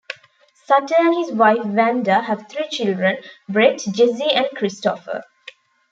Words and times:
Sutter 0.65 0.95
and 0.97 1.13
his 1.15 1.31
wife 1.31 1.63
Wanda 1.63 2.21
have 2.23 2.49
three 2.49 2.67
children, 2.69 3.17
Brett, 3.47 3.81
Jessie 3.91 4.31
and 4.33 4.47
Christopher. 4.55 5.25